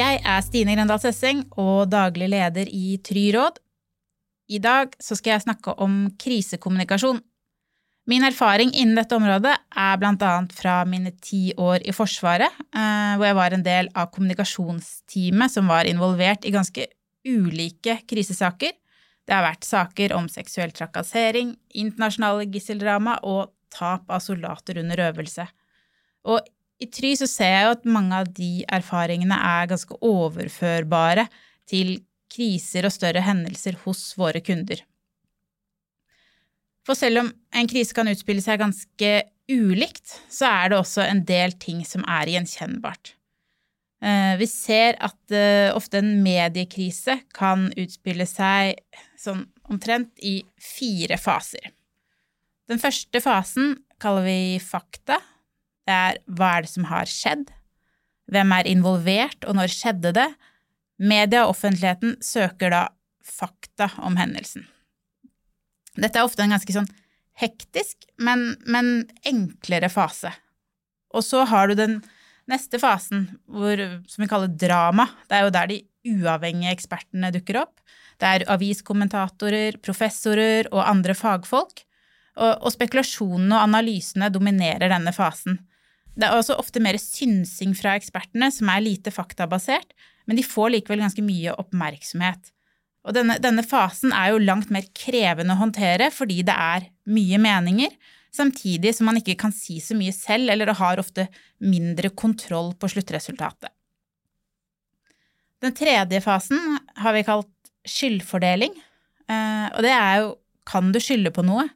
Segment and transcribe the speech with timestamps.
[0.00, 3.58] Jeg er Stine Grendal Sessing og daglig leder i Tryråd.
[4.48, 7.18] I dag skal jeg snakke om krisekommunikasjon.
[8.08, 13.26] Min erfaring innen dette området er annet fra mine ti år i Forsvaret, eh, hvor
[13.28, 16.86] jeg var en del av kommunikasjonsteamet som var involvert i ganske
[17.28, 18.72] ulike krisesaker.
[19.26, 25.44] Det har vært saker om seksuell trakassering, internasjonale gisseldrama og tap av soldater under øvelse.
[26.24, 26.40] Og
[26.80, 31.26] i Try så ser jeg jo at mange av de erfaringene er ganske overførbare
[31.68, 31.98] til
[32.30, 34.80] kriser og større hendelser hos våre kunder.
[36.86, 39.10] For selv om en krise kan utspille seg ganske
[39.50, 43.14] ulikt, så er det også en del ting som er gjenkjennbart.
[44.00, 48.80] Eh, vi ser at eh, ofte en mediekrise kan utspille seg
[49.20, 51.74] sånn omtrent i fire faser.
[52.70, 55.18] Den første fasen kaller vi fakta,
[55.90, 57.50] det er hva er det som har skjedd?
[58.30, 60.28] Hvem er involvert, og når skjedde det?
[61.00, 62.82] Media og offentligheten søker da
[63.26, 64.66] fakta om hendelsen.
[65.98, 66.88] Dette er ofte en ganske sånn
[67.40, 70.32] hektisk, men, men enklere fase.
[71.16, 71.98] Og så har du den
[72.50, 75.08] neste fasen, hvor, som vi kaller drama.
[75.28, 77.80] Det er jo der de uavhengige ekspertene dukker opp.
[78.20, 81.84] Det er aviskommentatorer, professorer og andre fagfolk.
[82.40, 85.58] Og, og spekulasjonene og analysene dominerer denne fasen.
[86.18, 89.92] Det er også ofte mer synsing fra ekspertene, som er lite faktabasert,
[90.26, 92.50] men de får likevel ganske mye oppmerksomhet.
[93.08, 97.38] Og denne, denne, fasen er jo langt mer krevende å håndtere fordi det er mye
[97.40, 97.94] meninger,
[98.30, 101.26] samtidig som man ikke kan si så mye selv eller har ofte
[101.64, 103.72] mindre kontroll på sluttresultatet.
[105.60, 107.50] Den tredje fasen har vi kalt
[107.88, 108.76] skyldfordeling,
[109.28, 110.30] eh, og det er jo
[110.68, 111.66] kan du skylde på noe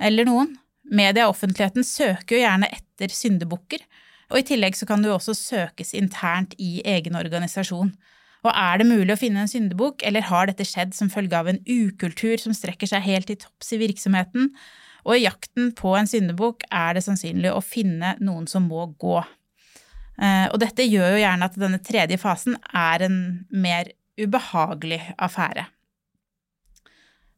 [0.00, 0.54] eller noen?
[0.90, 3.84] Media og offentligheten søker jo gjerne etter syndebukker,
[4.32, 7.92] og i tillegg så kan det jo også søkes internt i egen organisasjon.
[8.42, 11.50] Og er det mulig å finne en syndebukk, eller har dette skjedd som følge av
[11.50, 14.50] en ukultur som strekker seg helt til topps i virksomheten?
[15.06, 19.20] Og i jakten på en syndebukk er det sannsynlig å finne noen som må gå.
[20.18, 23.18] Eh, og dette gjør jo gjerne at denne tredje fasen er en
[23.50, 25.66] mer ubehagelig affære.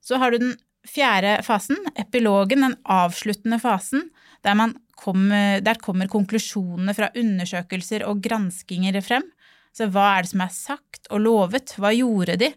[0.05, 0.57] Så har du den
[0.89, 4.09] fjerde fasen, epilogen, den avsluttende fasen,
[4.45, 4.61] der,
[5.01, 9.27] kommer, der kommer konklusjonene fra undersøkelser og granskinger frem.
[9.75, 12.53] Så hva er det som er sagt og lovet, hva gjorde de,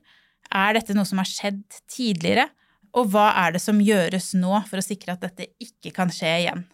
[0.53, 2.47] er dette noe som har skjedd tidligere,
[2.97, 6.33] og hva er det som gjøres nå for å sikre at dette ikke kan skje
[6.43, 6.65] igjen?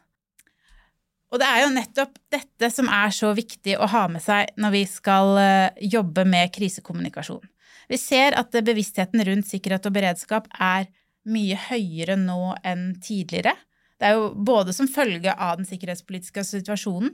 [1.34, 4.74] Og det er jo nettopp dette som er så viktig å ha med seg når
[4.76, 7.42] vi skal eh, jobbe med krisekommunikasjon.
[7.90, 10.86] Vi ser at bevisstheten rundt sikkerhet og beredskap er
[11.30, 13.56] mye høyere nå enn tidligere.
[14.00, 17.14] Det er jo både som følge av den sikkerhetspolitiske situasjonen,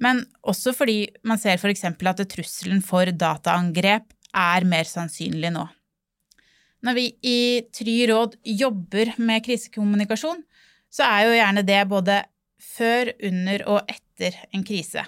[0.00, 1.84] men også fordi man ser f.eks.
[1.84, 5.66] at trusselen for dataangrep er mer sannsynlig nå.
[6.80, 7.40] Når vi i
[7.76, 10.40] Try råd jobber med krisekommunikasjon,
[10.90, 12.22] så er jo gjerne det både
[12.60, 15.04] før, under og etter en krise.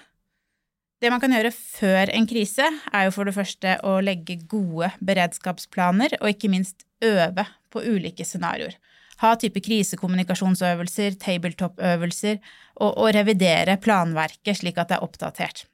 [1.03, 4.93] Det man kan gjøre før en krise, er jo for det første å legge gode
[5.03, 8.77] beredskapsplaner, og ikke minst øve på ulike scenarioer.
[9.22, 12.41] Ha type krisekommunikasjonsøvelser, tabletop-øvelser,
[12.81, 15.66] og, og revidere planverket slik at det er oppdatert.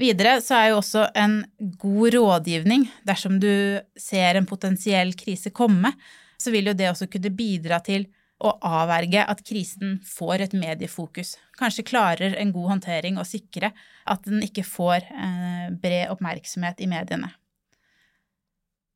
[0.00, 1.42] Videre så er jo også en
[1.80, 3.52] god rådgivning dersom du
[3.98, 5.92] ser en potensiell krise komme,
[6.40, 8.08] så vil jo det også kunne bidra til
[8.42, 11.36] å avverge at krisen får et mediefokus.
[11.60, 13.70] Kanskje klarer en god håndtering å sikre
[14.10, 17.30] at den ikke får eh, bred oppmerksomhet i mediene.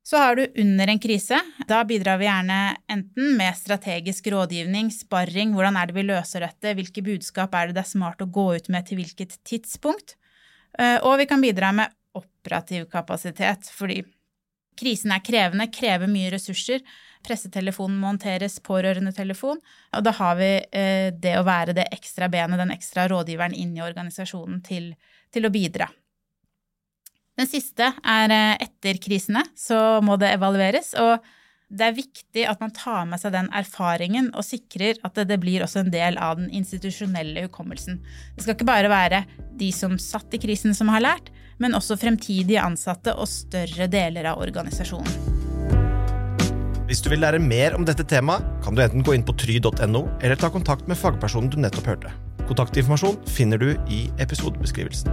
[0.07, 1.39] Så har du under en krise.
[1.67, 6.71] Da bidrar vi gjerne enten med strategisk rådgivning, sparring, hvordan er det vi løser dette,
[6.77, 10.15] hvilke budskap er det det er smart å gå ut med til hvilket tidspunkt,
[10.79, 13.99] eh, og vi kan bidra med operativ kapasitet, fordi
[14.79, 16.87] krisen er krevende, krever mye ressurser.
[17.27, 22.63] Pressetelefonen må håndteres, pårørendetelefon, og da har vi eh, det å være det ekstra benet,
[22.63, 24.93] den ekstra rådgiveren inn i organisasjonen til,
[25.35, 25.91] til å bidra.
[27.37, 30.93] Den siste er eh, etter krisene, så må det evalueres.
[30.97, 31.19] og
[31.67, 35.65] det er viktig at man tar med seg den erfaringen og sikrer at det blir
[35.65, 37.97] også en del av den institusjonelle hukommelsen.
[38.35, 39.25] Det skal ikke bare være
[39.59, 41.27] de som satt i krisen som har lært,
[41.59, 45.11] men også fremtidige ansatte og større deler av organisasjonen.
[46.87, 50.05] Hvis du vil lære mer om dette temaet, kan du enten gå inn på try.no
[50.21, 52.15] eller ta kontakt med fagpersonen du nettopp hørte.
[52.47, 55.11] Kontaktinformasjon finner du i episodebeskrivelsen.